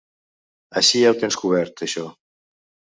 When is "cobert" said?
1.45-1.87